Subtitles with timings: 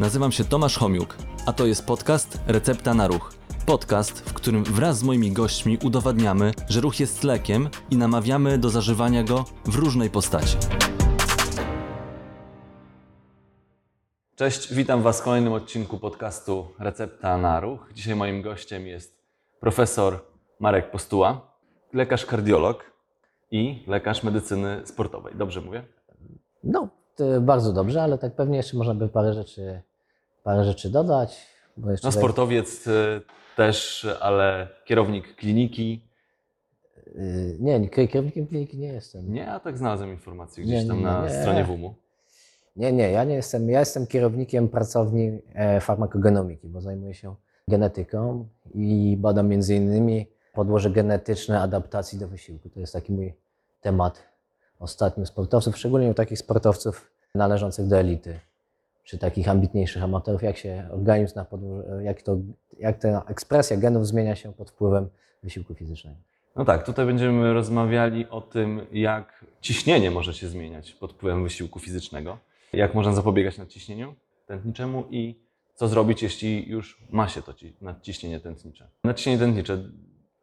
[0.00, 1.16] Nazywam się Tomasz Homiuk,
[1.46, 3.34] a to jest podcast Recepta na Ruch.
[3.66, 8.68] Podcast, w którym wraz z moimi gośćmi udowadniamy, że ruch jest lekiem i namawiamy do
[8.68, 10.56] zażywania go w różnej postaci.
[14.34, 17.90] Cześć, witam Was w kolejnym odcinku podcastu Recepta na Ruch.
[17.94, 19.18] Dzisiaj moim gościem jest
[19.60, 20.20] profesor
[20.60, 21.50] Marek Postuła,
[21.92, 22.90] lekarz kardiolog
[23.50, 25.34] i lekarz medycyny sportowej.
[25.36, 25.84] Dobrze mówię?
[26.64, 26.88] No,
[27.40, 29.82] bardzo dobrze, ale tak pewnie jeszcze można by parę rzeczy,
[30.44, 31.46] parę rzeczy dodać.
[31.76, 33.20] Bo jeszcze No sportowiec y,
[33.56, 36.02] też, ale kierownik kliniki.
[37.08, 39.32] Y, Nie, nie, kierownikiem kliniki nie jestem.
[39.32, 41.30] Nie, a tak znalazłem informację gdzieś Nie, tam nie, na nie.
[41.40, 41.94] stronie WUM-u.
[42.76, 43.70] Nie, nie, ja nie jestem.
[43.70, 47.34] Ja jestem kierownikiem pracowni e, farmakogenomiki, bo zajmuję się
[47.68, 52.70] genetyką i badam między innymi podłoże genetyczne adaptacji do wysiłku.
[52.70, 53.34] To jest taki mój
[53.80, 54.22] temat
[54.78, 58.40] ostatnio sportowców, szczególnie u takich sportowców należących do elity,
[59.04, 62.36] czy takich ambitniejszych amatorów, jak się organizm na podłoże, jak, to,
[62.78, 65.08] jak ta ekspresja genów zmienia się pod wpływem
[65.42, 66.16] wysiłku fizycznego.
[66.56, 71.78] No tak, tutaj będziemy rozmawiali o tym, jak ciśnienie może się zmieniać pod wpływem wysiłku
[71.78, 72.38] fizycznego,
[72.72, 74.14] jak można zapobiegać nadciśnieniu
[74.46, 75.40] tętniczemu i
[75.74, 78.88] co zrobić, jeśli już ma się to ci- nadciśnienie tętnicze.
[79.04, 79.78] Nadciśnienie tętnicze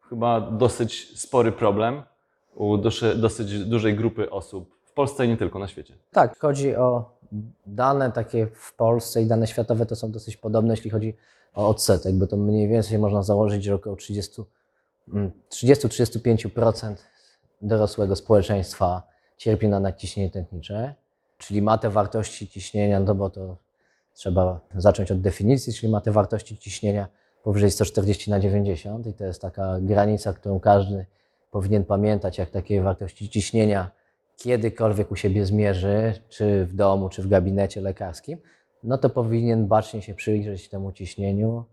[0.08, 2.02] chyba dosyć spory problem
[2.54, 2.78] u
[3.16, 5.94] dosyć dużej grupy osób w Polsce i nie tylko na świecie.
[6.10, 7.14] Tak, chodzi o
[7.66, 11.16] dane takie w Polsce i dane światowe to są dosyć podobne, jeśli chodzi
[11.54, 14.42] o odsetek, bo to mniej więcej można założyć, że około 30,
[15.12, 16.96] mm, 30-35%
[17.62, 19.02] dorosłego społeczeństwa
[19.36, 20.94] cierpi na nadciśnienie tętnicze,
[21.38, 23.56] czyli ma te wartości ciśnienia, no bo to
[24.14, 27.08] trzeba zacząć od definicji, czyli ma te wartości ciśnienia
[27.42, 31.06] powyżej 140 na 90 i to jest taka granica, którą każdy
[31.54, 33.90] powinien pamiętać, jak takie wartości ciśnienia
[34.36, 38.38] kiedykolwiek u siebie zmierzy, czy w domu, czy w gabinecie lekarskim,
[38.82, 41.64] no to powinien bacznie się przyjrzeć temu ciśnieniu.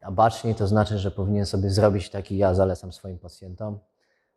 [0.00, 3.78] A bacznie to znaczy, że powinien sobie zrobić taki, ja zalecam swoim pacjentom,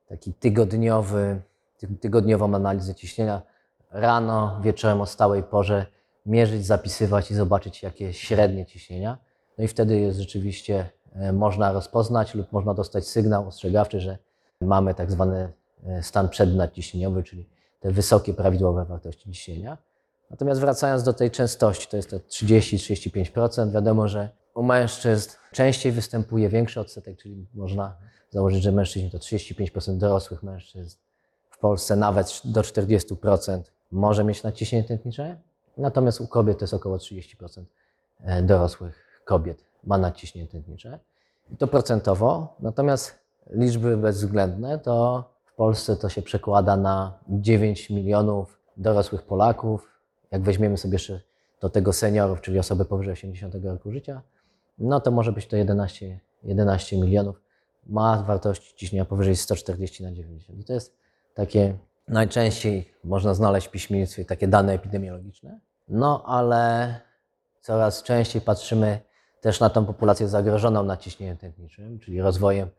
[0.08, 1.42] taki tygodniowy,
[1.78, 3.42] ty- tygodniową analizę ciśnienia.
[3.92, 5.86] Rano, wieczorem o stałej porze
[6.26, 9.18] mierzyć, zapisywać i zobaczyć, jakie średnie ciśnienia.
[9.58, 14.18] No i wtedy jest rzeczywiście e, można rozpoznać lub można dostać sygnał ostrzegawczy, że
[14.62, 15.54] mamy tak zwany
[15.86, 17.50] e, stan przednadciśnieniowy, czyli
[17.80, 19.78] te wysokie prawidłowe wartości ciśnienia.
[20.30, 23.72] Natomiast wracając do tej częstości, to jest to 30-35%.
[23.72, 27.98] Wiadomo, że u mężczyzn częściej występuje większy odsetek, czyli można
[28.30, 30.98] założyć, że mężczyźni to 35% dorosłych mężczyzn.
[31.50, 33.62] W Polsce nawet do 40%
[33.92, 35.38] może mieć nadciśnienie tętnicze.
[35.78, 37.64] Natomiast u kobiet to jest około 30%
[38.22, 41.00] e, dorosłych kobiet ma nadciśnienie tętnicze.
[41.52, 42.56] I to procentowo.
[42.60, 49.92] Natomiast liczby bezwzględne to w Polsce to się przekłada na 9 milionów dorosłych Polaków.
[50.32, 51.22] Jak weźmiemy sobie jeszcze
[51.62, 54.22] do tego seniorów, czyli osoby powyżej 80 roku życia,
[54.78, 57.42] no to może być to 11, 11 milionów.
[57.88, 60.60] Ma wartości ciśnienia powyżej 140 na 90.
[60.60, 60.98] I to jest
[61.34, 61.78] takie
[62.08, 65.60] najczęściej można znaleźć w piśmienictwie takie dane epidemiologiczne.
[65.88, 66.94] No ale
[67.62, 69.00] coraz częściej patrzymy
[69.42, 72.70] też na tą populację zagrożoną naciśnieniem tętniczym, czyli rozwojem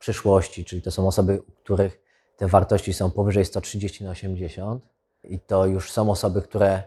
[0.00, 2.00] przyszłości, czyli to są osoby, u których
[2.36, 4.84] te wartości są powyżej 130 na 80
[5.24, 6.82] i to już są osoby, które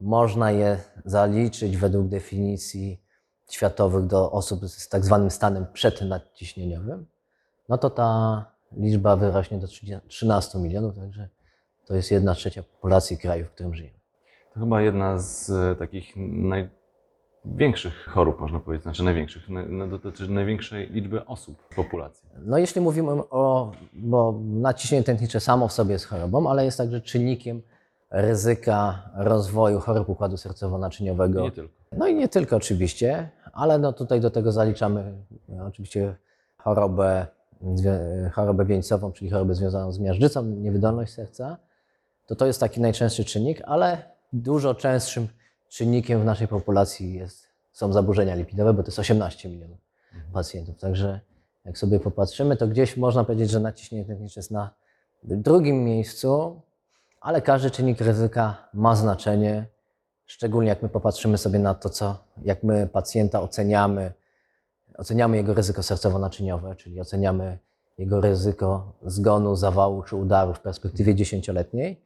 [0.00, 3.00] można je zaliczyć według definicji
[3.50, 7.06] światowych do osób z tak zwanym stanem przednadciśnieniowym,
[7.68, 8.44] no to ta
[8.76, 11.28] liczba wyrośnie do 30 13 milionów, także
[11.86, 13.98] to jest jedna trzecia populacji kraju, w którym żyjemy.
[14.54, 16.16] To chyba jedna z e, takich
[17.46, 22.28] największych chorób, można powiedzieć, znaczy największych, na- na- dotyczy największej liczby osób w populacji.
[22.38, 27.00] No jeśli mówimy o, bo nadciśnienie tętnicze samo w sobie jest chorobą, ale jest także
[27.00, 27.62] czynnikiem
[28.10, 31.42] ryzyka rozwoju chorób układu sercowo-naczyniowego.
[31.42, 31.74] Nie tylko.
[31.96, 35.14] No i nie tylko oczywiście, ale no tutaj do tego zaliczamy
[35.58, 36.16] e, oczywiście
[36.58, 37.26] chorobę,
[37.62, 41.56] zwią- chorobę wieńcową, czyli chorobę związaną z miażdżycą, niewydolność serca.
[42.26, 44.02] To to jest taki najczęstszy czynnik, ale
[44.32, 45.28] dużo częstszym
[45.68, 49.78] czynnikiem w naszej populacji jest, są zaburzenia lipidowe, bo to jest 18 milionów
[50.32, 50.78] pacjentów.
[50.80, 51.20] Także
[51.64, 54.70] jak sobie popatrzymy, to gdzieś można powiedzieć, że naciśnienie tętnicze jest na
[55.22, 56.60] drugim miejscu,
[57.20, 59.66] ale każdy czynnik ryzyka ma znaczenie,
[60.26, 64.12] szczególnie jak my popatrzymy sobie na to, co, jak my pacjenta oceniamy,
[64.98, 67.58] oceniamy jego ryzyko sercowo-naczyniowe, czyli oceniamy
[67.98, 72.02] jego ryzyko zgonu, zawału czy udaru w perspektywie dziesięcioletniej,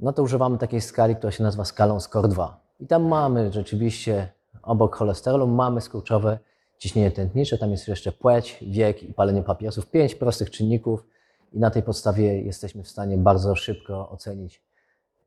[0.00, 2.48] no to używamy takiej skali, która się nazywa skalą SCORE-2.
[2.80, 4.28] I tam mamy rzeczywiście
[4.62, 6.38] obok cholesterolu mamy skurczowe
[6.78, 9.90] ciśnienie tętnicze, tam jest jeszcze płeć, wiek i palenie papierosów.
[9.90, 11.06] Pięć prostych czynników
[11.52, 14.62] i na tej podstawie jesteśmy w stanie bardzo szybko ocenić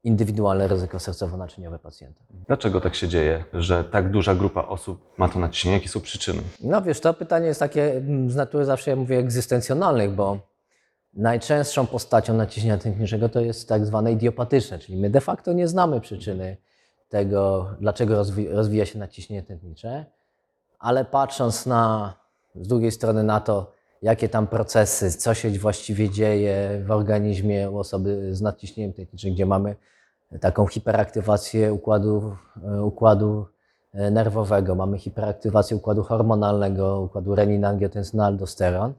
[0.04, 2.22] indywidualne ryzyko sercowo-naczyniowe pacjenta.
[2.48, 5.78] Dlaczego tak się dzieje, że tak duża grupa osób ma to nadciśnienie?
[5.78, 6.42] Jakie są przyczyny?
[6.64, 10.38] No wiesz, to pytanie jest takie mm, z natury zawsze, ja mówię, egzystencjonalnych, bo
[11.14, 16.02] najczęstszą postacią naciśnienia tętniczego to jest tak zwane idiopatyczne, czyli my de facto nie znamy
[16.02, 16.58] przyczyny
[17.12, 20.06] tego, dlaczego rozwi rozwija się naciśnienie tętnicze,
[20.80, 22.14] ale patrząc na,
[22.56, 23.72] z drugiej strony na to,
[24.02, 29.46] jakie tam procesy, co się właściwie dzieje w organizmie u osoby z nadciśnieniem tętniczym, gdzie
[29.46, 29.76] mamy
[30.40, 33.46] taką hiperaktywację układu, e, układu
[33.94, 38.94] e, nerwowego, mamy hiperaktywację układu hormonalnego, układu renina-angiotensyna-aldosteron.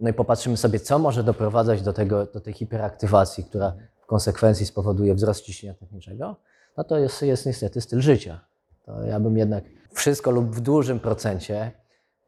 [0.00, 3.72] No i popatrzymy sobie, co może doprowadzać do, tego, do tej hiperaktywacji, która
[4.02, 6.36] w konsekwencji spowoduje wzrost ciśnienia tętniczego,
[6.78, 8.40] no to jest, jest niestety styl życia.
[8.84, 11.72] To ja bym jednak wszystko lub w dużym procencie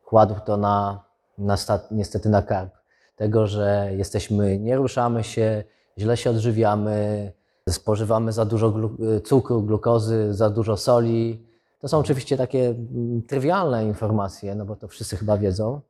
[0.05, 1.05] kładł to na,
[1.39, 1.57] na
[1.91, 2.75] niestety na karb.
[3.17, 5.65] Tego, że jesteśmy, nie ruszamy się,
[5.99, 7.33] źle się odżywiamy,
[7.69, 11.47] spożywamy za dużo glu, cukru, glukozy, za dużo soli.
[11.81, 15.81] To są oczywiście takie mm, trywialne informacje, no bo to wszyscy chyba wiedzą,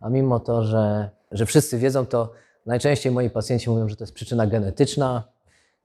[0.00, 2.32] a mimo to, że, że wszyscy wiedzą, to
[2.66, 5.37] najczęściej moi pacjenci mówią, że to jest przyczyna genetyczna,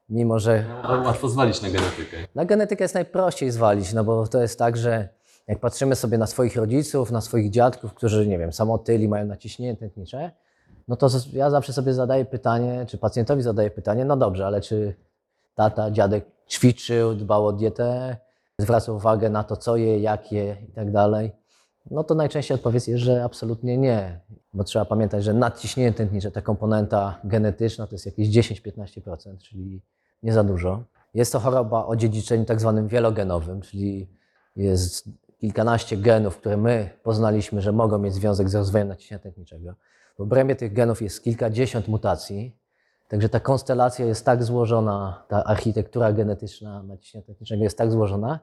[0.10, 0.66] mimo że
[1.06, 2.18] Łatwo zwalić na genetykę.
[2.36, 5.10] na genetykę jest najprościej zwalić, no bo to jest tak, że
[5.48, 9.76] jak patrzymy sobie na swoich rodziców, na swoich dziadków, którzy, nie wiem, samotyli, mają naciśnienie
[9.78, 10.32] tętnicze,
[10.88, 14.96] no to ja zawsze sobie zadaję pytanie, czy pacjentowi zadaję pytanie, no dobrze, ale czy
[15.56, 18.18] tata, dziadek ćwiczył, dbał o dietę,
[18.60, 21.32] zwracał uwagę na to, co je, jak je i tak dalej?
[21.94, 24.20] No to najczęściej odpowiedź jest, że absolutnie nie.
[24.54, 29.82] Bo trzeba pamiętać, że nadciśnienie tętnicze, ta komponenta genetyczna to jest jakieś 10-15%, czyli
[30.24, 30.84] nie za dużo.
[31.14, 34.10] Jest to choroba o dziedziczeniu tak zwanym wielogenowym, czyli
[34.56, 35.10] jest
[35.40, 39.74] kilkanaście genów, które my poznaliśmy, że mogą mieć związek z rozwojem naciśnienia tętniczego.
[40.18, 42.58] W obrębie tych genów jest kilkadziesiąt mutacji,
[43.08, 48.40] także ta konstelacja jest tak złożona, ta architektura genetyczna naciśnienia tętniczego jest tak złożona,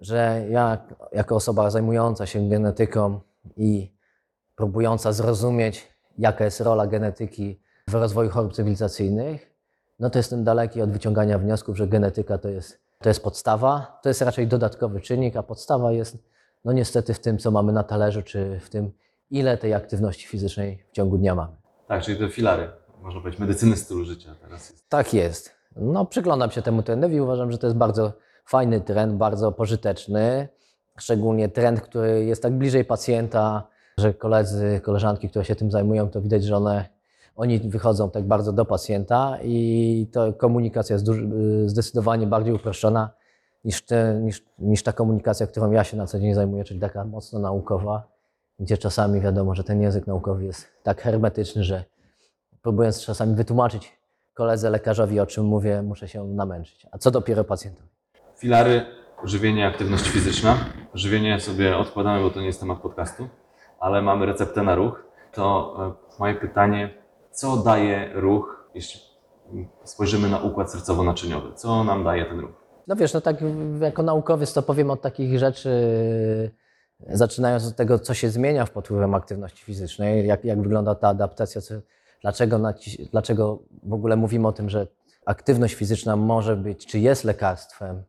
[0.00, 0.78] że ja
[1.12, 3.20] jako osoba zajmująca się genetyką
[3.56, 3.96] i
[4.56, 5.88] próbująca zrozumieć,
[6.18, 9.56] jaka jest rola genetyki w rozwoju chorób cywilizacyjnych,
[9.98, 14.08] no to jestem daleki od wyciągania wniosków, że genetyka to jest, to jest podstawa, to
[14.08, 16.16] jest raczej dodatkowy czynnik, a podstawa jest
[16.64, 18.92] no niestety w tym, co mamy na talerzu, czy w tym,
[19.30, 21.56] ile tej aktywności fizycznej w ciągu dnia mamy.
[21.88, 22.68] Tak, czyli te filary,
[23.02, 24.88] można powiedzieć, medycyny stylu życia teraz jest.
[24.88, 25.56] Tak jest.
[25.76, 28.12] No, przyglądam się temu trendowi i uważam, że to jest bardzo
[28.46, 30.48] fajny trend, bardzo pożyteczny.
[30.98, 36.22] Szczególnie trend, który jest tak bliżej pacjenta, że koledzy, koleżanki, które się tym zajmują, to
[36.22, 36.88] widać, że one,
[37.36, 41.28] oni wychodzą tak bardzo do pacjenta i to komunikacja jest duży,
[41.66, 43.10] zdecydowanie bardziej uproszczona
[43.64, 47.04] niż, te, niż, niż ta komunikacja, którą ja się na co dzień zajmuję, czyli taka
[47.04, 48.08] mocno naukowa,
[48.60, 51.84] gdzie czasami wiadomo, że ten język naukowy jest tak hermetyczny, że
[52.62, 53.92] próbując czasami wytłumaczyć
[54.34, 56.86] koledze lekarzowi, o czym mówię, muszę się namęczyć.
[56.90, 57.95] A co dopiero pacjentowi?
[58.38, 58.84] Filary,
[59.24, 60.56] żywienie, aktywność fizyczna.
[60.94, 63.28] Żywienie sobie odkładamy, bo to nie jest temat podcastu,
[63.80, 65.04] ale mamy receptę na ruch.
[65.32, 66.94] To e, moje pytanie,
[67.30, 69.00] co daje ruch, jeśli
[69.84, 71.54] spojrzymy na układ sercowo-naczyniowy?
[71.54, 72.52] Co nam daje ten ruch?
[72.86, 73.36] No wiesz, no tak
[73.80, 75.70] jako naukowiec to powiem od takich rzeczy,
[77.08, 81.60] zaczynając od tego, co się zmienia w wpływem aktywności fizycznej, jak, jak wygląda ta adaptacja,
[81.60, 81.74] co,
[82.22, 82.60] dlaczego,
[83.12, 84.86] dlaczego w ogóle mówimy o tym, że
[85.26, 88.04] aktywność fizyczna może być, czy jest lekarstwem,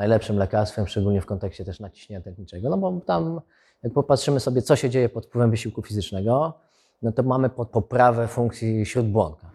[0.00, 3.40] najlepszym lekarstwem, szczególnie w kontekście też naciśnienia tętniczego, no bo tam
[3.82, 6.54] jak popatrzymy sobie, co się dzieje pod wpływem wysiłku fizycznego,
[7.02, 9.50] no to mamy pod poprawę funkcji śródbłonka.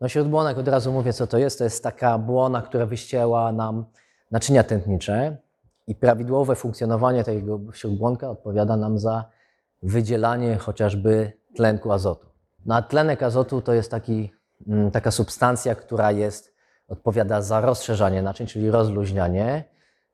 [0.00, 1.58] No śródbłonek, od razu mówię, co to jest.
[1.58, 3.84] To jest taka błona, która wyścięła nam
[4.30, 5.36] naczynia tętnicze
[5.86, 9.24] i prawidłowe funkcjonowanie tego śródbłonka odpowiada nam za
[9.82, 12.26] wydzielanie chociażby tlenku azotu.
[12.66, 14.30] No a tlenek azotu to jest taki,
[14.68, 16.57] mm, taka substancja, która jest,
[16.88, 19.64] odpowiada za rozszerzanie naczyń, czyli rozluźnianie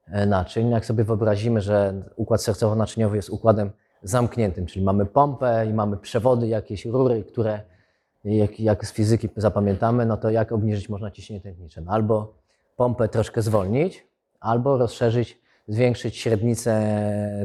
[0.07, 0.71] e, naczyń.
[0.71, 3.71] Jak sobie wyobrazimy, że układ sercowo-naczyniowy jest układem
[4.02, 7.61] zamkniętym, czyli mamy pompę i mamy przewody, jakieś rury, które
[8.25, 11.81] jak, jak z fizyki zapamiętamy, no to jak obniżyć można ciśnienie tętnicze?
[11.81, 12.35] No albo
[12.76, 14.07] pompę troszkę zwolnić,
[14.40, 15.38] albo rozszerzyć,
[15.69, 16.97] zwiększyć średnicę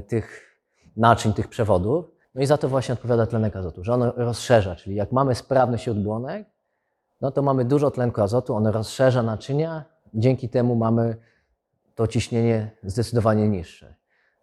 [0.08, 0.58] tych
[0.98, 2.06] naczyń, tych przewodów.
[2.36, 5.78] No i za to właśnie odpowiada tlenek azotu, że ono rozszerza, czyli jak mamy sprawny
[5.78, 6.48] śródbłonek,
[7.22, 9.84] no to mamy dużo tlenku azotu, on rozszerza naczynia,
[10.14, 11.16] dzięki temu mamy
[11.96, 13.96] to ciśnienie zdecydowanie niższe.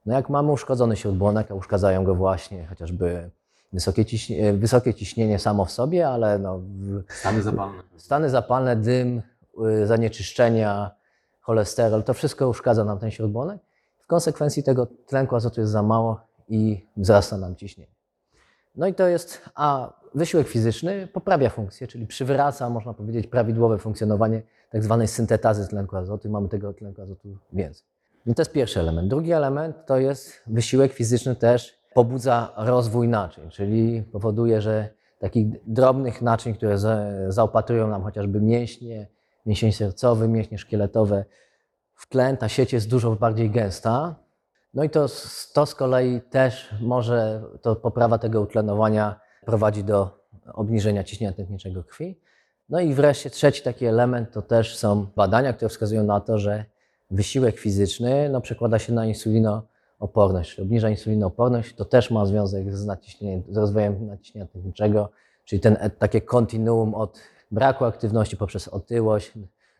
[0.06, 3.30] No jak mamy uszkodzony śródbłonek, a uszkadzają go właśnie chociażby
[3.72, 6.60] wysokie ciśnienie, wysokie ciśnienie samo w sobie, ale no,
[7.08, 7.82] Stany zapalne.
[7.96, 9.22] stany zapalne, dym,
[9.82, 10.90] y, zanieczyszczenia,
[11.40, 13.58] cholesterol, to wszystko uszkadza nam ten śródbłonek.
[13.98, 17.90] W konsekwencji tego tlenku azotu jest za mało i wzrasta nam ciśnienie.
[18.76, 24.42] No i to jest, a wysiłek fizyczny poprawia funkcję, czyli przywraca, można powiedzieć, prawidłowe funkcjonowanie
[24.70, 27.86] tak zwanej syntetazy tlenku azotu mamy tego tlenku azotu więcej.
[28.26, 29.08] I to jest pierwszy element.
[29.08, 36.22] Drugi element to jest wysiłek fizyczny też pobudza rozwój naczyń, czyli powoduje, że takich drobnych
[36.22, 39.06] naczyń, które za- zaopatrują nam chociażby mięśnie,
[39.46, 41.24] mięsień sercowy, mięśnie szkieletowe,
[41.94, 44.14] w tlen ta sieć jest dużo bardziej gęsta.
[44.74, 45.06] No i to,
[45.54, 52.20] to z kolei też może, to poprawa tego utlenowania prowadzi do obniżenia ciśnienia tętniczego krwi.
[52.68, 56.64] No i wreszcie trzeci taki element to też są badania, które wskazują na to, że
[57.10, 61.74] wysiłek fizyczny no, przekłada się na insulinooporność, czyli obniża insulinooporność.
[61.74, 65.10] To też ma związek z, naciśnieniem, z rozwojem naciśnienia tętniczego,
[65.44, 69.32] czyli ten, e- takie kontinuum od braku aktywności poprzez otyłość,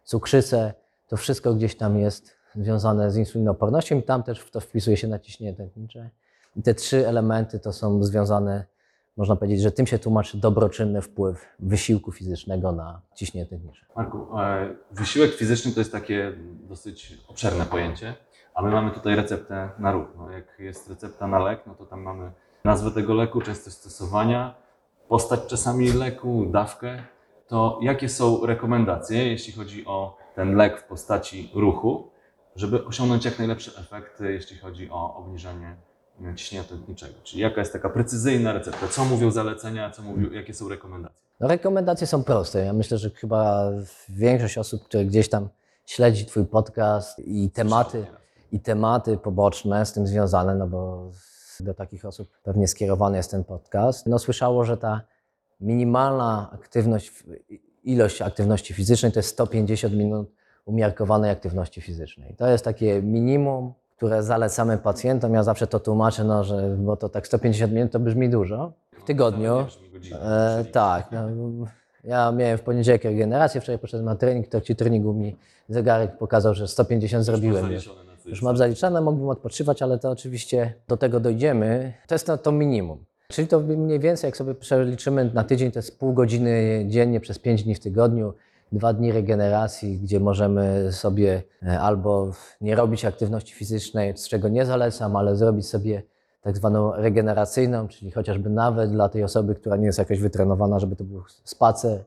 [0.05, 0.75] cukrzycę,
[1.09, 5.09] to wszystko gdzieś tam jest związane z insulinoopornością i tam też w to wpisuje się
[5.09, 6.11] naciśnienie tętnicze.
[6.57, 8.65] I te trzy elementy to są związane,
[9.17, 13.87] można powiedzieć, że tym się tłumaczy dobroczynny wpływ wysiłku fizycznego na ciśnienie tętnicze.
[13.97, 16.33] Marku, e, wysiłek fizyczny to jest takie
[16.69, 18.15] dosyć obszerne pojęcie,
[18.55, 20.09] a my mamy tutaj receptę na ruch.
[20.17, 22.33] No, jak jest recepta na lek, no to tam mamy
[22.65, 24.55] nazwę tego leku, częstość stosowania,
[25.09, 27.03] postać czasami leku, dawkę.
[27.49, 32.11] To jakie są rekomendacje, jeśli chodzi o ten lek w postaci ruchu,
[32.57, 35.77] żeby osiągnąć jak najlepsze efekty, jeśli chodzi o obniżenie
[36.37, 37.15] ciśnienia tętniczego?
[37.23, 38.89] Czyli jaka jest taka precyzyjna recepta?
[38.89, 41.17] Co mówią zalecenia, co mówią, jakie są rekomendacje?
[41.41, 42.65] No, rekomendacje są proste.
[42.65, 43.71] Ja myślę, że chyba
[44.09, 45.49] większość osób, które gdzieś tam
[45.87, 48.07] śledzi Twój podcast i tematy,
[48.53, 51.11] i tematy poboczne z tym związane, no bo
[51.61, 55.01] do takich osób pewnie skierowany jest ten podcast, no słyszało, że ta
[55.61, 57.25] minimalna aktywność,
[57.85, 60.33] ilość aktywności fizycznej to jest 150 minut
[60.65, 62.35] umiarkowanej aktywności fizycznej.
[62.37, 65.35] To jest takie minimum, które zalecamy pacjentom.
[65.35, 69.05] Ja zawsze to tłumaczę, no, że bo to tak 150 minut to brzmi dużo w
[69.05, 69.67] tygodniu.
[70.13, 71.09] E, tak.
[71.13, 71.67] No,
[72.05, 75.37] ja miałem w poniedziałek regenerację, wczoraj poszedłem na trening, w trakcie treningu mi
[75.69, 77.91] zegarek pokazał, że 150 zrobiłem już.
[78.27, 81.93] Już mam zaliczane, mógłbym odpoczywać, ale to oczywiście do tego dojdziemy.
[82.07, 83.05] To jest to, to minimum.
[83.29, 87.39] Czyli to mniej więcej, jak sobie przeliczymy na tydzień, to jest pół godziny dziennie przez
[87.39, 88.35] 5 dni w tygodniu,
[88.73, 92.31] dwa dni regeneracji, gdzie możemy sobie e, albo
[92.61, 96.03] nie robić aktywności fizycznej, z czego nie zalecam, ale zrobić sobie
[96.41, 100.97] tak zwaną regeneracyjną, czyli chociażby nawet dla tej osoby, która nie jest jakoś wytrenowana, żeby
[100.97, 102.05] to był spacer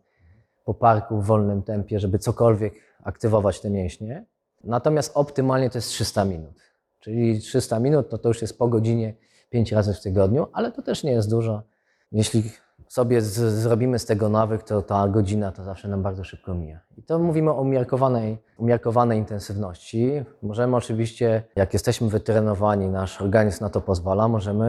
[0.65, 2.73] po parku w wolnym tempie, żeby cokolwiek
[3.03, 4.25] aktywować te mięśnie.
[4.63, 6.61] Natomiast optymalnie to jest 300 minut.
[6.99, 9.13] Czyli 300 minut no to już jest po godzinie
[9.49, 11.63] 5 razy w tygodniu, ale to też nie jest dużo.
[12.11, 12.51] Jeśli
[12.89, 16.79] sobie z, zrobimy z tego nawyk, to ta godzina to zawsze nam bardzo szybko mija.
[16.97, 20.23] I to mówimy o umiarkowanej, umiarkowanej intensywności.
[20.41, 24.65] Możemy oczywiście, jak jesteśmy wytrenowani, nasz organizm na to pozwala, możemy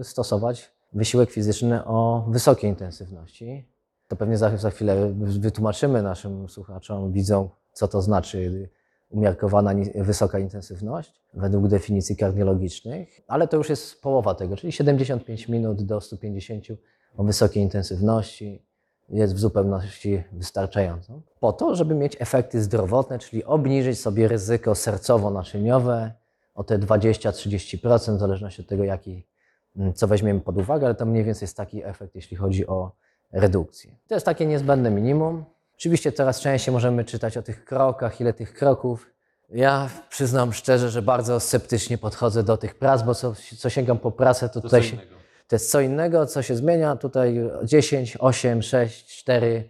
[0.00, 3.68] e, stosować wysiłek fizyczny o wysokiej intensywności.
[4.08, 8.68] To pewnie za, za chwilę wytłumaczymy naszym słuchaczom, widzom, co to znaczy
[9.10, 15.82] umiarkowana wysoka intensywność według definicji kardiologicznych, ale to już jest połowa tego, czyli 75 minut
[15.82, 16.66] do 150
[17.16, 18.62] o wysokiej intensywności
[19.08, 21.20] jest w zupełności wystarczającą.
[21.40, 26.10] Po to, żeby mieć efekty zdrowotne, czyli obniżyć sobie ryzyko sercowo-naczyniowe
[26.54, 29.26] o te 20-30%, w zależności od tego, jaki,
[29.76, 32.92] mm, co weźmiemy pod uwagę, ale to mniej więcej jest taki efekt, jeśli chodzi o
[33.32, 33.96] redukcję.
[34.08, 35.44] To jest takie niezbędne minimum.
[35.76, 39.06] Oczywiście coraz częściej możemy czytać o tych krokach, ile tych kroków.
[39.50, 44.10] Ja przyznam szczerze, że bardzo sceptycznie podchodzę do tych prac, bo co, co sięgam po
[44.10, 44.96] pracę, to To tutaj się.
[45.52, 46.96] To jest co innego, co się zmienia.
[46.96, 49.68] Tutaj 10, 8, 6, 4.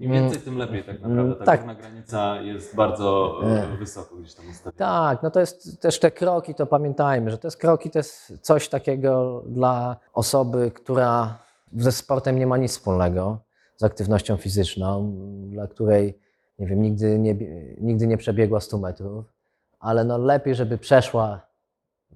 [0.00, 1.34] Im więcej, tym lepiej tak naprawdę.
[1.34, 1.60] Ta tak.
[1.60, 4.78] górna granica jest bardzo e, wysoko gdzieś tam ustawiona.
[4.78, 8.68] Tak, no to jest też te kroki, to pamiętajmy, że te kroki to jest coś
[8.68, 11.38] takiego dla osoby, która
[11.76, 13.38] ze sportem nie ma nic wspólnego,
[13.76, 15.14] z aktywnością fizyczną,
[15.50, 16.18] dla której,
[16.58, 17.36] nie wiem, nigdy nie,
[17.80, 19.24] nigdy nie przebiegła 100 metrów,
[19.80, 21.40] ale no lepiej, żeby przeszła,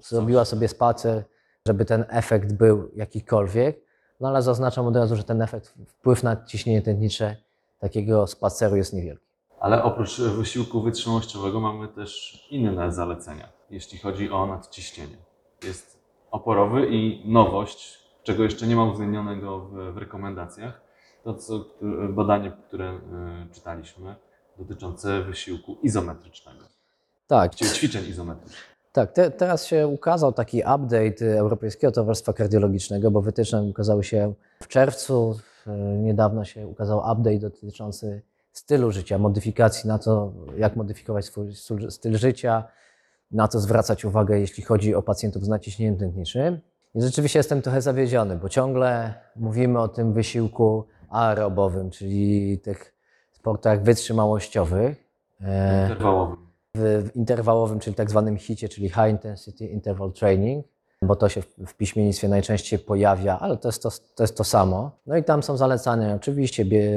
[0.00, 1.24] zrobiła sobie spacer,
[1.68, 3.80] żeby ten efekt był jakikolwiek,
[4.20, 7.36] no ale zaznaczam od razu, że ten efekt, wpływ na ciśnienie tętnicze
[7.78, 9.26] takiego spaceru jest niewielki.
[9.60, 15.16] Ale oprócz wysiłku wytrzymałościowego mamy też inne zalecenia, jeśli chodzi o nadciśnienie.
[15.62, 15.98] Jest
[16.30, 20.80] oporowy i nowość, czego jeszcze nie ma uwzględnionego w, w rekomendacjach,
[21.22, 21.64] to co,
[22.08, 23.00] badanie, które e,
[23.52, 24.14] czytaliśmy,
[24.58, 26.64] dotyczące wysiłku izometrycznego,
[27.26, 28.73] Tak, czyli ćwiczeń izometrycznych.
[28.94, 34.68] Tak, te, teraz się ukazał taki update Europejskiego Towarzystwa Kardiologicznego, bo wytyczne ukazały się w
[34.68, 35.38] czerwcu.
[35.66, 38.22] E, Niedawno się ukazał update dotyczący
[38.52, 42.64] stylu życia, modyfikacji na to, jak modyfikować swój styl- życia,
[43.30, 46.60] na co zwracać uwagę, jeśli chodzi o pacjentów z naciśnieniem tętniczym.
[46.94, 52.94] I rzeczywiście jestem trochę zawiedziony, bo ciągle mówimy o tym wysiłku aerobowym, czyli tych
[53.32, 55.04] sportach wytrzymałościowych.
[55.40, 56.43] E, Interwałowym.
[56.74, 60.66] W, interwałowym, czyli tak zwanym hicie, czyli High Intensity Interval Training,
[61.02, 64.90] bo to się w, piśmiennictwie najczęściej pojawia, ale to jest to, to jest to samo.
[65.06, 66.90] No i tam są zalecania oczywiście bie,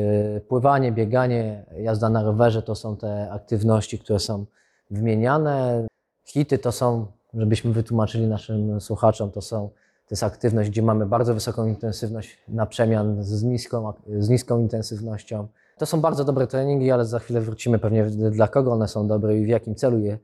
[0.47, 4.45] pływanie, bieganie, jazda na rowerze to są te aktywności, które są
[4.91, 5.87] wymieniane.
[6.25, 9.69] Hity to są, żebyśmy wytłumaczyli naszym słuchaczom, to są
[10.07, 15.47] to jest aktywność, gdzie mamy bardzo wysoką intensywność na przemian z niską, z niską intensywnością.
[15.77, 19.37] To są bardzo dobre treningi, ale za chwilę wrócimy pewnie dla kogo one są dobre
[19.37, 20.17] i w jakim celu je,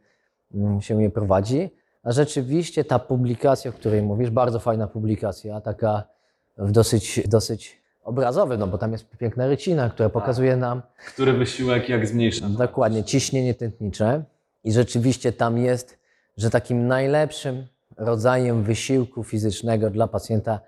[0.53, 1.69] mm, się je prowadzi.
[2.03, 6.03] A rzeczywiście ta publikacja, o której mówisz, bardzo fajna publikacja, taka
[6.57, 11.89] w dosyć, dosyć obrazowy, no bo tam jest piękna rycina, która pokazuje nam Który wysiłek
[11.89, 12.49] jak zmniejsza?
[12.49, 14.23] dokładnie ciśnienie tętnicze
[14.63, 15.99] i rzeczywiście tam jest,
[16.37, 17.67] że takim najlepszym
[17.97, 20.59] rodzajem wysiłku fizycznego dla pacjenta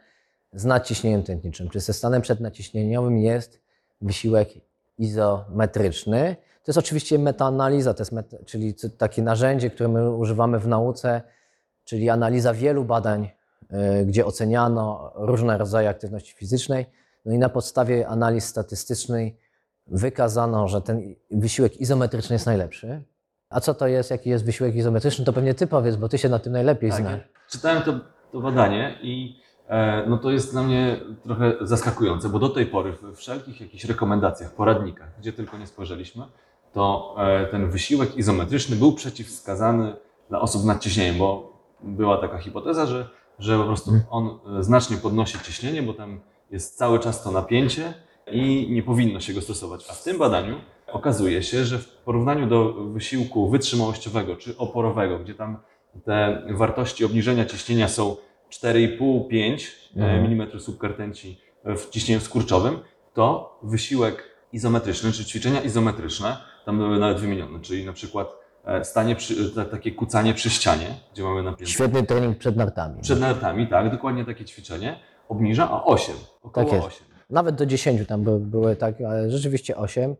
[0.54, 3.62] z nadciśnieniem tętniczym, czy ze stanem przednaciśnieniowym jest
[4.02, 4.50] wysiłek
[4.98, 6.36] izometryczny.
[6.64, 11.22] To jest oczywiście metaanaliza, to jest meta, czyli takie narzędzie, które my używamy w nauce,
[11.84, 13.30] czyli analiza wielu badań,
[14.02, 16.86] y, gdzie oceniano różne rodzaje aktywności fizycznej.
[17.26, 19.38] No i na podstawie analiz statystycznej
[19.88, 23.04] wykazano, że ten wysiłek izometryczny jest najlepszy.
[23.50, 26.30] A co to jest, jaki jest wysiłek izometryczny, to pewnie ty powiedz, bo ty się
[26.30, 27.14] na tym najlepiej Tak, znasz.
[27.14, 28.00] ja czytałem to,
[28.32, 29.40] to badanie i
[30.08, 34.54] no to jest dla mnie trochę zaskakujące, bo do tej pory w wszelkich jakichś rekomendacjach,
[34.54, 36.24] poradnikach, gdzie tylko nie spojrzeliśmy,
[36.76, 39.96] to e, ten wysiłek izometryczny był przeciwwskazany
[40.30, 41.54] dla osób z nadciśnieniem, bo
[41.84, 46.20] była taka hipoteza, że, że po prostu on e, znacznie podnosi ciśnienie, bo tam
[46.52, 47.94] jest cały czas to napięcie
[48.32, 49.86] i nie powinno się go stosować.
[49.90, 50.56] A w tym badaniu
[50.88, 55.58] okazuje się, że w porównaniu do wysiłku wytrzymałościowego czy oporowego, gdzie tam
[56.06, 58.16] te wartości obniżenia ciśnienia są
[58.64, 60.26] 4,5-5 Mhm.
[60.26, 62.80] mm słupka rtęci w ciśnieniu skurczowym,
[63.14, 68.28] to wysiłek izometryczny, czy ćwiczenia izometryczne, tam były nawet wymienione, czyli na przykład
[68.66, 73.02] e, stanie przy, ta- takie kucanie przy ścianie, gdzie mamy napięcie Świetny trening przed nartami.
[73.02, 76.88] przed nartami, tak, dokładnie takie ćwiczenie, obniża o 8, około Tak jest.
[76.88, 77.08] 8.
[77.30, 80.16] Nawet do 10 tam by, były tak, ale rzeczywiście 8.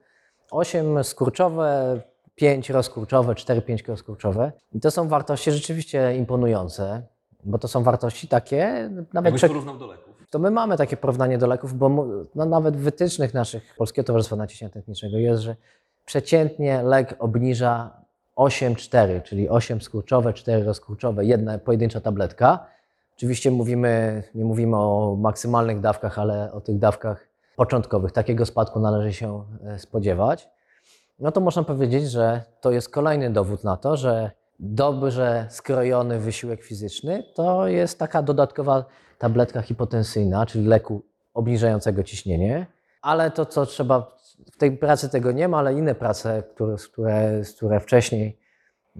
[0.52, 2.02] 8 skurczowe,
[2.36, 4.52] 5 rozkurczowe, 4, 5 rozkurczowe.
[4.74, 7.02] I to są wartości rzeczywiście imponujące,
[7.46, 10.16] bo to są wartości takie, nawet Jakbyś porównał do leków.
[10.30, 11.90] to my mamy takie porównanie do leków, bo
[12.36, 15.56] no, nawet w wytycznych naszych Polskiego Towarzystwa Naciśnienia Tętniczego jest, że
[16.06, 17.92] przeciętnie lek obniża
[18.38, 22.66] 8,4, czyli 8 skurczowe, 4 rozkurczowe, jedna pojedyncza tabletka.
[23.18, 28.12] Oczywiście mówimy, nie mówimy o maksymalnych dawkach, ale o tych dawkach początkowych.
[28.12, 30.50] Takiego spadku należy się e, spodziewać.
[31.20, 36.64] No to można powiedzieć, że to jest kolejny dowód na to, że dobrze skrojony wysiłek
[36.64, 38.86] fizyczny to jest taka dodatkowa
[39.18, 41.02] tabletka hipotensyjna, czyli leku
[41.34, 42.68] obniżającego ciśnienie.
[43.02, 44.18] Ale to, co trzeba,
[44.52, 48.40] w tej pracy tego nie ma, ale inne prace, które, które, które wcześniej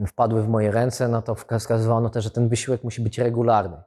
[0.08, 3.78] wpadły w moje ręce, no to wskazywano też, że ten wysiłek musi być regularny,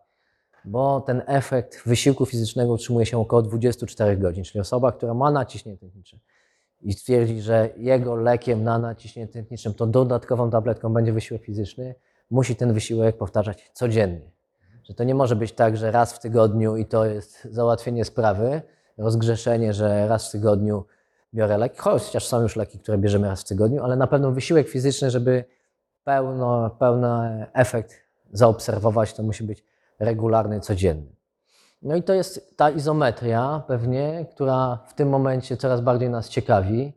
[0.65, 5.79] bo ten efekt wysiłku fizycznego utrzymuje się około 24 godzin, czyli osoba, która ma naciśnienie
[5.79, 6.19] tętnicze
[6.81, 11.95] i stwierdzi, że jego lekiem na naciśnienie tętniczym to dodatkową tabletką będzie wysiłek fizyczny,
[12.31, 14.31] musi ten wysiłek powtarzać codziennie.
[14.85, 18.63] Że to nie może być tak, że raz w tygodniu i to jest załatwienie sprawy,
[18.99, 20.85] rozgrzeszenie, że raz w tygodniu
[21.35, 24.69] biorę leki, chociaż są już leki, które bierzemy raz w tygodniu, ale na pewno wysiłek
[24.69, 25.45] fizyczny, żeby
[26.05, 27.95] pełno, pełny efekt
[28.33, 29.65] zaobserwować, to musi być
[29.99, 31.18] regularny, codzienny.
[31.83, 36.93] No i to jest ta izometria pewnie, która w tym momencie coraz bardziej nas ciekawi.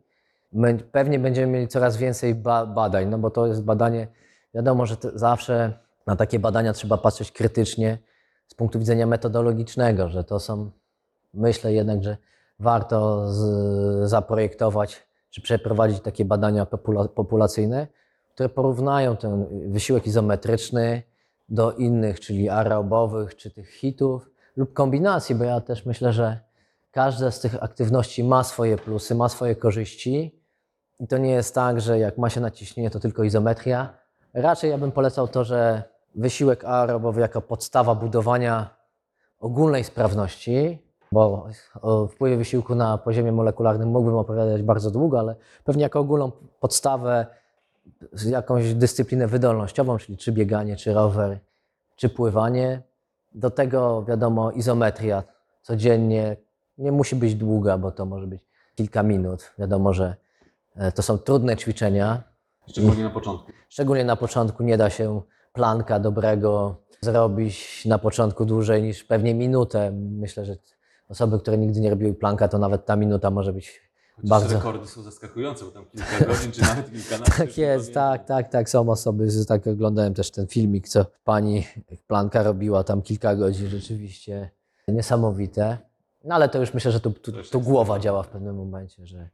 [0.92, 4.08] Pewnie będziemy mieli coraz więcej ba badań, no bo to jest badanie,
[4.54, 7.98] wiadomo, że zawsze na takie badania trzeba patrzeć krytycznie
[8.46, 10.70] z punktu widzenia metodologicznego, że to są,
[11.34, 12.16] myślę jednak, że
[12.58, 13.26] warto
[14.02, 17.86] zaprojektować czy przeprowadzić takie badania popula populacyjne,
[18.34, 21.02] które porównają ten wysiłek izometryczny
[21.48, 26.38] do innych, czyli aerobowych, czy tych hitów, lub kombinacji, bo ja też myślę, że
[26.90, 30.42] każda z tych aktywności ma swoje plusy, ma swoje korzyści.
[31.00, 33.94] I to nie jest tak, że jak ma się naciśnienie, to tylko izometria.
[34.34, 35.82] Raczej ja bym polecał to, że
[36.14, 38.70] wysiłek aerobowy jako podstawa budowania
[39.40, 41.46] ogólnej sprawności, bo
[41.80, 47.26] o wpływie wysiłku na poziomie molekularnym mógłbym opowiadać bardzo długo, ale pewnie jako ogólną podstawę
[48.26, 51.38] jakąś dyscyplinę wydolnościową, czyli czy bieganie, czy rower,
[51.96, 52.82] czy pływanie.
[53.34, 55.22] Do tego wiadomo izometria
[55.62, 56.36] codziennie
[56.78, 58.40] nie musi być długa, bo to może być
[58.74, 59.52] kilka minut.
[59.58, 60.16] Wiadomo, że
[60.76, 62.22] e, to są trudne ćwiczenia.
[62.68, 63.52] Szczególnie na początku.
[63.68, 69.92] Szczególnie na początku nie da się planka dobrego zrobić na początku dłużej niż pewnie minutę.
[69.92, 70.56] Myślę, że
[71.08, 73.91] osoby, które nigdy nie robiły planka, to nawet ta minuta może być
[74.22, 74.54] bardzo.
[74.54, 77.36] rekordy są zaskakujące, bo tam kilka godzin, czy nawet kilkanaście.
[77.36, 78.70] Tak jest, tak, tak, tak.
[78.70, 81.66] Są osoby, że tak oglądałem też ten filmik, co pani
[82.06, 84.50] Planka robiła tam kilka godzin, rzeczywiście
[84.88, 85.78] niesamowite.
[86.24, 89.28] No ale to już myślę, że tu, tu, tu głowa działa w pewnym momencie, że.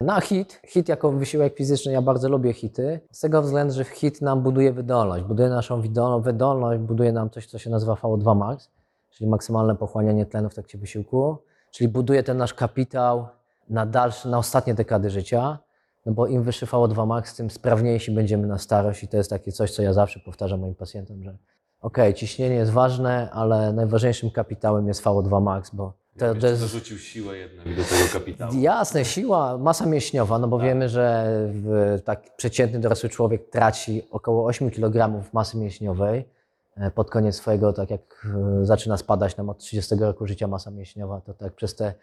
[0.00, 4.22] Na hit, hit jako wysiłek fizyczny, ja bardzo lubię hity, z tego względu, że hit
[4.22, 5.82] nam buduje wydolność, buduje naszą
[6.20, 8.70] wydolność, buduje nam coś, co się nazywa VO2 max,
[9.10, 11.36] czyli maksymalne pochłanianie tlenu w trakcie wysiłku,
[11.70, 13.26] czyli buduje ten nasz kapitał
[13.68, 15.58] na dalsze, na ostatnie dekady życia,
[16.06, 19.52] no bo im wyższy VO2 max, tym sprawniejsi będziemy na starość i to jest takie
[19.52, 21.36] coś, co ja zawsze powtarzam moim pacjentom, że
[21.80, 26.60] okej, ciśnienie jest ważne, ale najważniejszym kapitałem jest VO2 max, bo to, Jakbyś to jest
[26.62, 28.52] dorzucił siłę jednak do tego kapitału.
[28.54, 34.46] jasne, siła, masa mięśniowa, no bo wiemy, że w, tak przeciętny dorosły człowiek traci około
[34.46, 36.28] 8 kg masy mięśniowej
[36.76, 38.26] e, pod koniec swojego, tak jak
[38.60, 41.94] e, zaczyna spadać nam od 30 roku życia masa mięśniowa, to tak przez te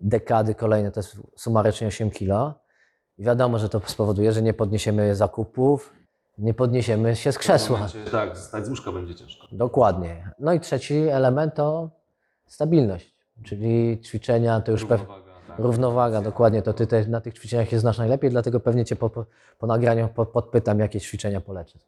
[0.00, 2.54] dekady kolejne to jest sumarycznie 8 kg.
[3.18, 5.92] I wiadomo, że to spowoduje, że nie podniesiemy zakupów,
[6.38, 7.76] nie podniesiemy się z krzesła.
[7.76, 9.46] momencie, tak, zostać z łóżka będzie ciężko.
[9.52, 10.30] Dokładnie.
[10.38, 11.90] No i trzeci element to
[12.46, 15.06] stabilność, czyli ćwiczenia to już pewnie.
[15.06, 15.58] Równowaga, tak.
[15.58, 16.62] Równowaga, dokładnie.
[16.62, 19.10] To ty te, na tych ćwiczeniach się znasz najlepiej, dlatego pewnie cię po,
[19.58, 21.40] po, nagraniu po, podpytam, jakie ćwiczenia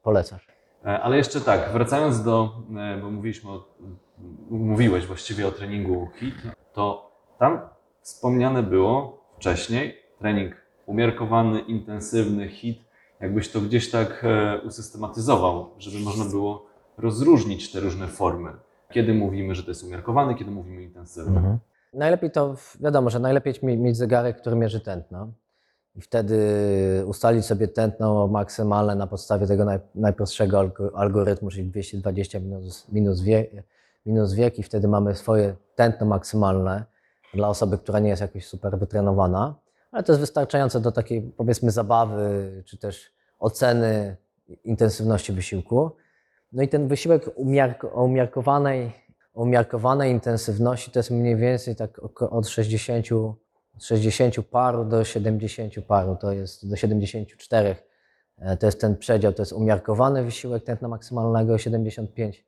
[0.02, 0.46] polecasz.
[0.84, 3.64] E, Ale jeszcze tak, wracając do, e, bo mówiliśmy o,
[4.50, 6.34] mówiłeś właściwie o treningu HIIT,
[6.72, 7.60] to tam
[8.02, 10.54] wspomniane było wcześniej trening
[10.86, 12.78] umiarkowany, intensywny HIIT,
[13.20, 16.66] jakbyś to gdzieś tak e, usystematyzował, żeby można było
[16.98, 18.50] rozróżnić te różne formy.
[18.90, 21.58] Kiedy mówimy, że to jest umiarkowany, kiedy mówimy intensywny.
[21.94, 25.28] Najlepiej to, wiadomo, że najlepiej mie- mieć zegarek, który mierzy tętno.
[25.96, 26.38] I wtedy
[27.06, 33.20] ustalić sobie tętno maksymalne na podstawie tego naj, najprostszego algo- algorytmu, czyli 220 minus, minus,
[33.20, 33.46] wie,
[34.06, 36.84] minus wiek i wtedy mamy swoje tętno maksymalne
[37.34, 39.54] dla osoby, która nie jest jakoś super wytrenowana.
[39.92, 44.16] Ale to jest wystarczające do takiej powiedzmy zabawy, czy też oceny
[44.64, 45.90] intensywności wysiłku.
[46.52, 47.28] No i ten wysiłek
[47.92, 48.92] o umiarkowanej,
[49.34, 53.06] o umiarkowanej intensywności to jest mniej więcej tak od 60,
[53.80, 57.76] 60 paru do 70 paru, to jest do 74.
[58.38, 62.44] E, To jest ten przedział, to jest umiarkowany wysiłek tętna maksymalnego 75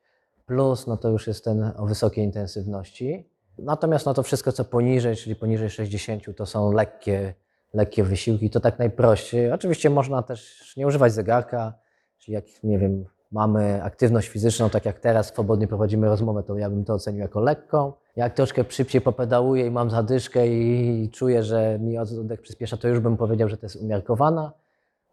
[0.47, 3.34] plus, no to już jest ten o wysokiej intensywności.
[3.59, 7.35] Natomiast no to wszystko, co poniżej, czyli poniżej 60, to są lekkie,
[7.75, 9.53] lekkie wysiłki, to tak najprościej.
[9.53, 11.75] Oczywiście można też nie używać zegarka,
[12.19, 16.71] czyli jak, nie wiem, mamy aktywność fizyczną, tak jak teraz swobodnie prowadzimy rozmowę, to ja
[16.71, 17.93] bym to ocenił jako lekką.
[18.17, 23.01] Jak troszkę szybciej popedałuję i mam zadyszkę i czuję, że mi oddech przyspiesza, to już
[23.01, 24.53] bym powiedział, że to jest umiarkowana.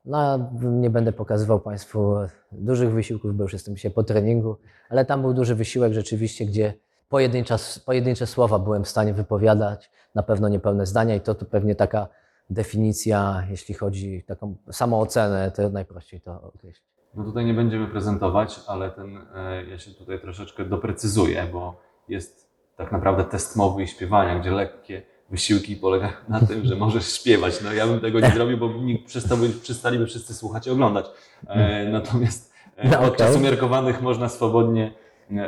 [0.05, 2.15] No, nie będę pokazywał Państwu
[2.51, 4.57] dużych wysiłków, bo już jestem dzisiaj po treningu,
[4.89, 6.73] ale tam był duży wysiłek rzeczywiście, gdzie
[7.11, 11.75] pojedyncza, pojedyncze słowa byłem w stanie wypowiadać, na pewno niepełne zdania i to, to pewnie
[11.75, 12.07] taka
[12.49, 16.85] definicja, jeśli chodzi o taką samoocenę, to najprościej to określić.
[17.15, 22.49] No tutaj nie będziemy prezentować, ale ten, e, ja się tutaj troszeczkę doprecyzuję, bo jest
[22.77, 27.61] tak naprawdę test mowy i śpiewania, gdzie lekkie wysiłki polegają na tym, że możesz śpiewać.
[27.63, 31.05] No ja bym tego nie zrobił, bo nikt przestałby, przestaliby wszyscy słuchać i oglądać.
[31.47, 33.41] E, natomiast e, No, podczas okej.
[33.41, 34.93] umiarkowanych można swobodnie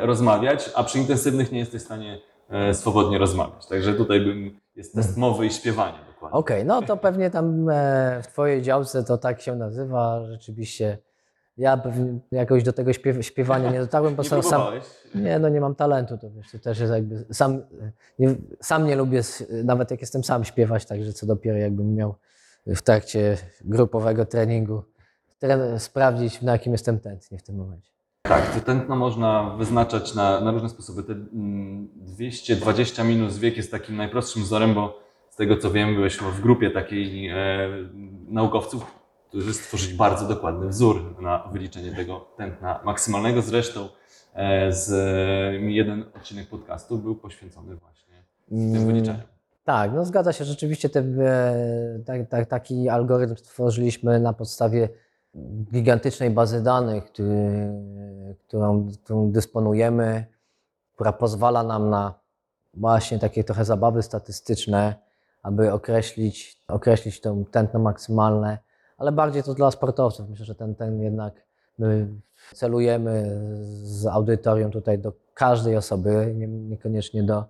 [0.00, 2.20] rozmawiać, a przy intensywnych nie jesteś w stanie
[2.50, 3.66] e, swobodnie rozmawiać.
[3.66, 6.38] Także tutaj bym, jest test mowy i śpiewania dokładnie.
[6.38, 10.26] Okej, no to pewnie tam e, w Twojej działce to tak się nazywa.
[10.26, 10.98] Rzeczywiście
[11.56, 14.84] ja pewnie jakoś do tego śpiew, śpiewania nie dotarłem, bo Nie sam, próbowałeś?
[15.14, 17.62] nie, no nie mam talentu, to wiesz, to też jest jakby, sam
[18.18, 19.22] nie, sam nie lubię,
[19.64, 22.14] nawet jak jestem sam śpiewać, także co dopiero jakbym miał
[22.66, 24.82] w trakcie grupowego treningu
[25.38, 27.93] tren, sprawdzić, na jakim jestem tętnie w tym momencie.
[28.28, 31.02] Tak, to tętno można wyznaczać na, na różne sposoby.
[31.02, 36.16] Te mm, 220 minus wiek jest takim najprostszym wzorem, bo z tego co wiem, byłeś
[36.16, 37.36] w grupie takiej e,
[38.28, 38.86] naukowców,
[39.28, 43.42] którzy stworzyli bardzo dokładny wzór na wyliczenie tego tętna maksymalnego.
[43.42, 43.88] Zresztą
[44.34, 44.90] e, z,
[45.62, 49.22] jeden odcinek podcastu był poświęcony właśnie tym Mm, wyliczeniom.
[49.64, 50.44] Tak, no zgadza się.
[50.44, 54.88] Rzeczywiście te, e, tak, tak, taki algorytm stworzyliśmy na podstawie
[55.72, 57.72] gigantycznej bazy danych, który,
[58.46, 60.26] którą, którą dysponujemy,
[60.94, 62.14] która pozwala nam na
[62.74, 64.94] właśnie takie trochę zabawy statystyczne,
[65.42, 68.58] aby określić, określić to tętno maksymalne,
[68.98, 70.28] ale bardziej to dla sportowców.
[70.30, 71.34] Myślę, że ten, ten jednak
[71.78, 72.08] my
[72.54, 73.40] celujemy
[73.82, 77.44] z audytorium tutaj do każdej osoby, nie, niekoniecznie do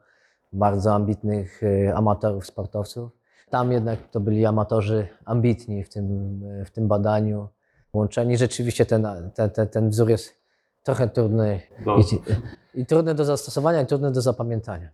[0.53, 3.11] bardzo ambitnych y, amatorów, sportowców.
[3.51, 7.49] Tam jednak to byli amatorzy ambitni w tym, w tym badaniu,
[7.95, 8.37] łączeni.
[8.37, 10.45] Rzeczywiście ten, ten, ten, ten wzór jest
[10.83, 12.03] trochę trudny Do, i,
[12.81, 14.89] i trudny do zastosowania i trudny do zapamiętania.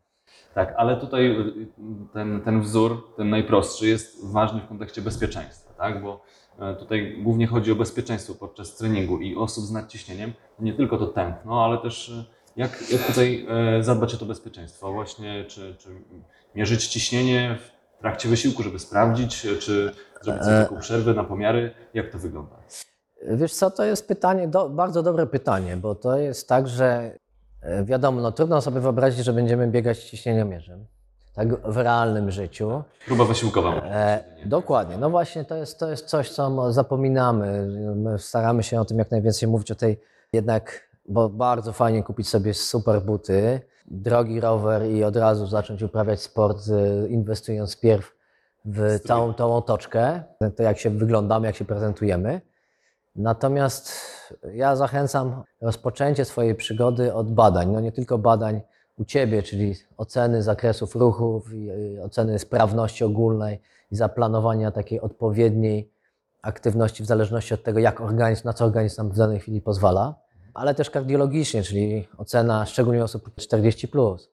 [0.54, 1.66] tak, ale tutaj y,
[2.12, 6.02] ten, ten wzór, ten najprostszy, jest ważny w kontekście bezpieczeństwa, tak?
[6.02, 6.22] Bo
[6.58, 10.32] e, tutaj głównie chodzi o bezpieczeństwo podczas treningu i osób z nadciśnieniem.
[10.58, 12.24] Nie tylko to tętno, ale też e,
[12.56, 13.46] jak, jak tutaj
[13.78, 14.92] e, zadbać o to bezpieczeństwo?
[14.92, 15.88] Właśnie, czy, czy
[16.54, 21.74] mierzyć ciśnienie w trakcie wysiłku, żeby sprawdzić, czy zrobić sobie taką przerwę na pomiary?
[21.94, 22.56] Jak to wygląda?
[23.28, 27.18] Wiesz co, to jest pytanie, do, bardzo dobre pytanie, bo to jest tak, że
[27.62, 30.86] e, wiadomo, no trudno sobie wyobrazić, że będziemy biegać ciśnieniomierzem,
[31.34, 32.82] tak w realnym życiu.
[33.06, 33.82] Próba wysiłkowa.
[33.84, 37.66] E, dokładnie, no właśnie to jest, to jest coś, co zapominamy.
[37.96, 40.00] My staramy się o tym jak najwięcej mówić, o tej
[40.32, 46.20] jednak, bo bardzo fajnie kupić sobie super buty, drogi rower i od razu zacząć uprawiać
[46.20, 48.19] sport, e, inwestując pierw
[48.64, 50.22] w całą tą otoczkę,
[50.56, 52.40] to jak się wyglądamy, jak się prezentujemy.
[53.16, 53.92] Natomiast
[54.54, 57.72] ja zachęcam rozpoczęcie swojej przygody od badań.
[57.72, 58.60] No nie tylko badań
[58.98, 65.92] u Ciebie, czyli oceny zakresów ruchów i oceny sprawności ogólnej i zaplanowania takiej odpowiedniej
[66.42, 70.14] aktywności w zależności od tego, jak organizm, na co organizm nam w danej chwili pozwala,
[70.54, 74.30] ale też kardiologicznie, czyli ocena szczególnie osób 40+, plus,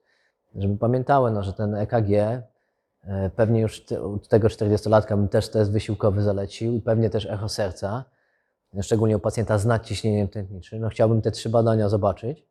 [0.54, 2.42] żeby pamiętały, no, że ten EKG
[3.36, 8.04] pewnie już u tego 40-latka bym też test wysiłkowy zalecił i pewnie też echo serca,
[8.82, 10.80] szczególnie u pacjenta z nadciśnieniem tętniczym.
[10.80, 12.46] No, chciałbym te trzy badania zobaczyć,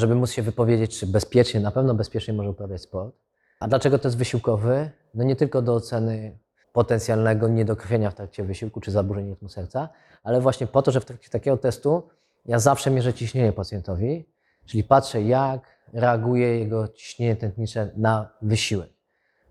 [0.00, 3.16] żeby móc się wypowiedzieć, czy bezpiecznie, na pewno bezpiecznie może uprawiać sport.
[3.60, 4.90] A dlaczego test wysiłkowy?
[5.14, 6.38] No nie tylko do oceny
[6.72, 9.88] potencjalnego niedokrwienia w trakcie wysiłku czy zaburzeń rytmu serca,
[10.22, 12.08] ale właśnie po to, że w trakcie takiego testu
[12.46, 14.28] ja zawsze mierzę ciśnienie pacjentowi,
[14.66, 18.97] czyli patrzę, jak reaguje jego ciśnienie tętnicze na wysiłek.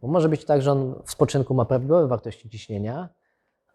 [0.02, 3.10] Bo może być tak, że on w spoczynku ma prawidłowe wartości ciśnienia,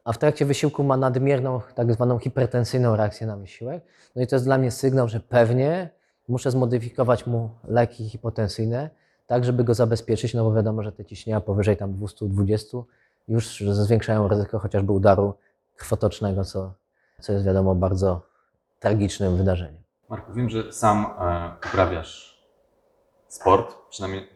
[0.04, 3.84] a w trakcie wysiłku ma nadmierną, tak zwaną hipertensyjną reakcję na wysiłek.
[4.16, 5.90] No i to jest dla mnie sygnał, że pewnie
[6.28, 8.90] muszę zmodyfikować mu leki hipotensyjne,
[9.26, 12.78] tak żeby go zabezpieczyć, no bo wiadomo, że te ciśnienia powyżej tam 220
[13.28, 15.34] już zwiększają ryzyko chociażby udaru
[15.76, 16.72] krwotocznego, co,
[17.20, 18.20] co jest wiadomo bardzo
[18.80, 19.82] tragicznym wydarzeniem.
[20.08, 22.42] Marku, wiem, że sam e, uprawiasz
[23.28, 24.28] sport, przynajmniej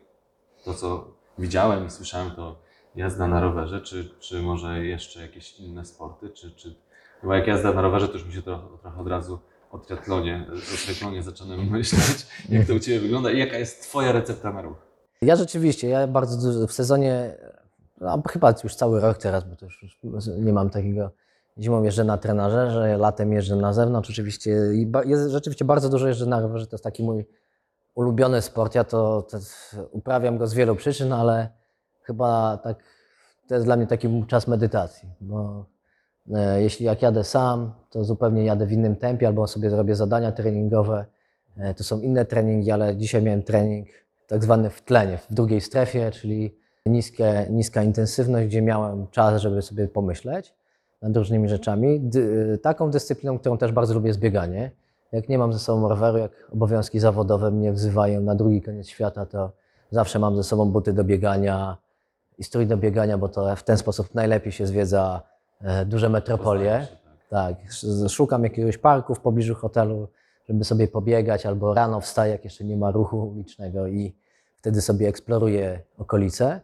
[0.64, 2.56] to, co widziałem i słyszałem, to
[2.94, 6.74] jazda na rowerze, czy, czy może jeszcze jakieś inne sporty, czy, czy
[7.20, 9.38] chyba jak jazda na rowerze, to już mi się trochę, trochę od razu
[9.70, 14.12] o triatlonie, o triatlonie zacząłem myśleć, jak to u Ciebie wygląda i jaka jest Twoja
[14.12, 14.76] recepta na ruch?
[15.22, 17.34] Ja rzeczywiście, ja bardzo dużo w sezonie,
[18.00, 19.80] no, chyba już cały rok teraz, bo to już
[20.38, 21.10] nie mam takiego,
[21.58, 26.08] zimą jeżdżę na trenażerze, latem jeżdżę na zewnątrz oczywiście i ba- jest, rzeczywiście bardzo dużo
[26.08, 27.26] jeżdżę na rowerze, to jest taki mój
[27.96, 29.38] ulubiony sport, ja to, to
[29.90, 31.48] uprawiam go z wielu przyczyn, ale
[32.02, 32.78] chyba tak,
[33.48, 35.66] to jest dla mnie taki czas medytacji, bo
[36.34, 40.32] e, jeśli jak jadę sam, to zupełnie jadę w innym tempie albo sobie zrobię zadania
[40.32, 41.06] treningowe,
[41.56, 43.88] e, to są inne treningi, ale dzisiaj miałem trening
[44.26, 46.56] tak zwany w tlenie, w drugiej strefie, czyli
[46.86, 50.54] niskie, niska intensywność, gdzie miałem czas, żeby sobie pomyśleć
[51.02, 52.00] nad różnymi rzeczami.
[52.00, 54.70] Dy, taką dyscypliną, którą też bardzo lubię, jest bieganie.
[55.16, 59.26] Jak nie mam ze sobą roweru, jak obowiązki zawodowe mnie wzywają na drugi koniec świata,
[59.26, 59.50] to
[59.90, 61.76] zawsze mam ze sobą buty do biegania
[62.38, 65.22] i strój do biegania, bo to w ten sposób najlepiej się zwiedza
[65.60, 66.86] e, duże metropolie.
[67.30, 67.56] Tak.
[67.56, 70.08] Tak, sz- szukam jakiegoś parku w pobliżu hotelu,
[70.48, 74.14] żeby sobie pobiegać, albo rano wstaję, jak jeszcze nie ma ruchu ulicznego i
[74.56, 76.60] wtedy sobie eksploruję okolice.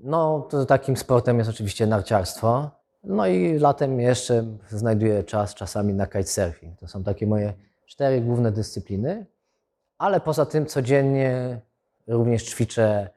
[0.00, 2.70] No, to takim sportem jest oczywiście narciarstwo.
[3.04, 6.78] No i latem jeszcze znajduję czas czasami na kitesurfing.
[6.78, 7.52] To są takie moje
[7.86, 9.26] cztery główne dyscypliny,
[9.98, 11.60] ale poza tym codziennie
[12.06, 13.08] również ćwiczę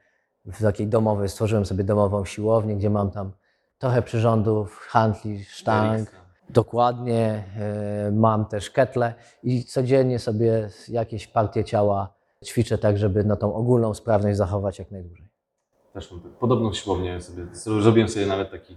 [0.46, 3.32] w takiej domowej, stworzyłem sobie domową siłownię, gdzie mam tam
[3.78, 6.10] trochę przyrządów, handli, sztang.
[6.50, 7.44] Dokładnie.
[7.58, 12.14] e, Mam też ketle i codziennie sobie jakieś partie ciała
[12.44, 15.28] ćwiczę tak, żeby no, tą ogólną sprawność zachować jak najdłużej.
[15.92, 18.76] Też mam podobną siłownię sobie, zrobiłem sobie nawet taki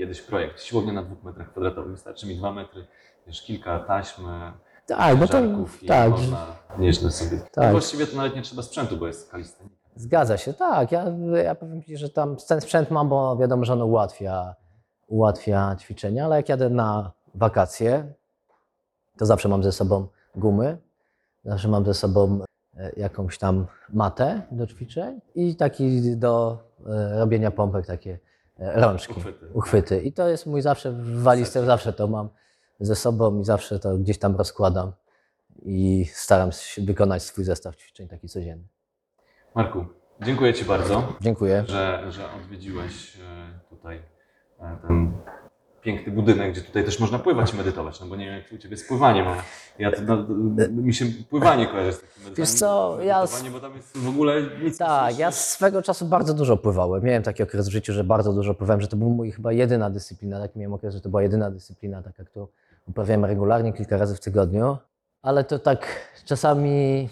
[0.00, 2.86] kiedyś projekt, siłownia na dwóch metrach kwadratowych, wystarczy mi dwa metry,
[3.26, 4.22] wiesz, kilka taśm,
[4.86, 6.46] Tak, bo to żarków i tak, można
[6.78, 7.38] nieźle sobie.
[7.38, 7.64] Tak.
[7.64, 9.76] No właściwie to nawet nie trzeba sprzętu, bo jest kalistenika.
[9.96, 10.54] zgadza się.
[10.54, 11.04] Tak, ja,
[11.44, 14.54] ja powiem Ci, że tam ten sprzęt mam, bo wiadomo, że on ułatwia,
[15.08, 18.12] ułatwia ćwiczenia, ale jak jadę na wakacje,
[19.18, 20.78] to zawsze mam ze sobą gumy,
[21.44, 22.40] zawsze mam ze sobą
[22.76, 28.18] e, jakąś tam matę do ćwiczeń i taki do e, robienia pompek, takie
[28.60, 29.46] rączki, Uchwyty.
[29.54, 30.00] uchwyty.
[30.02, 32.28] I to jest mój zawsze w walizce, zawsze to mam
[32.80, 34.92] ze sobą i zawsze to gdzieś tam rozkładam
[35.62, 38.64] i staram się wykonać swój zestaw ćwiczeń taki codzienny.
[39.54, 39.84] Marku,
[40.22, 41.64] dziękuję Ci bardzo, Dziękuję.
[41.68, 43.20] że, że odwiedziłeś e,
[43.70, 44.02] tutaj
[44.60, 45.12] e, ten
[45.82, 48.58] piękny budynek, gdzie tutaj też można pływać i medytować, no bo nie wiem jak u
[48.58, 49.42] Ciebie z pływaniem, ale
[49.78, 50.24] ja to, no,
[50.68, 52.34] mi się pływanie kojarzy z takim.
[52.34, 56.56] Wiesz co, ja- bo tam jest w ogóle nic Tak, ja swego czasu bardzo dużo
[56.56, 57.02] pływałem.
[57.04, 59.90] Miałem taki okres w życiu, że bardzo dużo pływałem, że to był mój chyba jedyna
[59.90, 60.40] dyscyplina.
[60.40, 62.46] Taki miałem okres, że to była jedyna dyscyplina, taka, którą
[62.88, 64.76] uprawiałem regularnie, kilka razy w tygodniu.
[65.22, 65.86] Ale to tak
[66.24, 67.08] czasami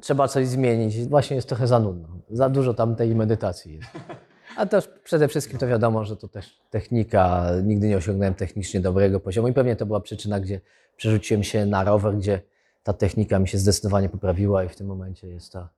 [0.00, 1.08] trzeba coś zmienić.
[1.08, 2.08] Właśnie jest trochę za nudno.
[2.30, 3.88] Za dużo tam tej medytacji jest.
[4.56, 7.46] A też przede wszystkim to wiadomo, że to też technika.
[7.62, 10.60] Nigdy nie osiągnąłem technicznie dobrego poziomu i pewnie to była przyczyna, gdzie
[10.96, 12.40] przerzuciłem się na rower, gdzie
[12.82, 15.68] ta technika mi się zdecydowanie poprawiła i w tym momencie jest ta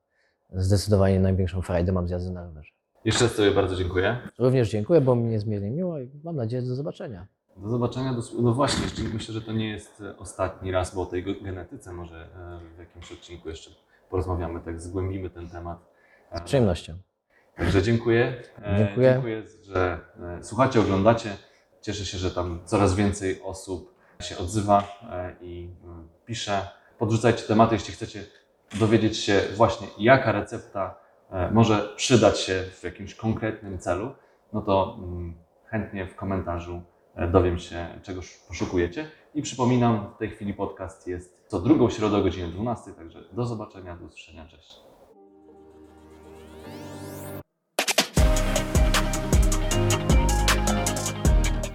[0.53, 2.71] zdecydowanie największą frajdę mam z jazdy na rowerze.
[3.05, 4.19] Jeszcze raz Tobie bardzo dziękuję.
[4.39, 7.27] Również dziękuję, było mi niezmiernie miło i mam nadzieję do zobaczenia.
[7.57, 8.15] Do zobaczenia.
[8.15, 11.25] Do, no właśnie, jeszcze myślę, że to nie jest e, ostatni raz, bo o tej
[11.43, 13.71] genetyce może e, w jakimś odcinku jeszcze
[14.11, 15.79] porozmawiamy, tak zgłębimy ten temat.
[16.31, 16.95] E, Z przyjemnością.
[17.57, 18.43] Także dziękuję.
[18.63, 19.13] E, Dziękuję.
[19.13, 19.99] Dziękuję, że
[20.41, 21.37] e, słuchacie, oglądacie.
[21.81, 26.69] Cieszę się, że tam coraz więcej osób się odzywa e, i mm, pisze.
[26.99, 28.25] Podrzucajcie tematy, jeśli chcecie
[28.79, 31.05] dowiedzieć się właśnie, jaka recepta
[31.53, 34.15] może przydać się w jakimś konkretnym celu,
[34.53, 35.35] no to mm,
[35.67, 36.83] chętnie w komentarzu
[37.33, 39.11] dowiem się, czego sz- poszukujecie.
[39.35, 43.47] I przypominam, w tej chwili podcast jest co drugą środę o godzinie 12, także do
[43.47, 44.81] zobaczenia, do usłyszenia, cześć.